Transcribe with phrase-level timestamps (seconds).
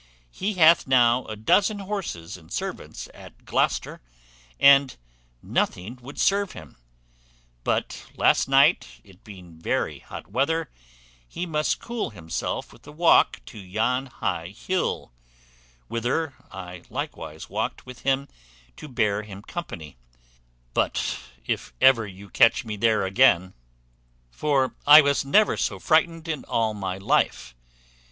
[0.31, 4.01] He hath now a dozen horses and servants at Gloucester;
[4.59, 4.97] and
[5.43, 6.77] nothing would serve him,
[7.63, 10.71] but last night, it being very hot weather,
[11.27, 15.13] he must cool himself with a walk to yon high hill,
[15.87, 18.27] whither I likewise walked with him
[18.77, 19.97] to bear him company;
[20.73, 23.53] but if ever you catch me there again:
[24.31, 27.53] for I was never so frightened in all my life.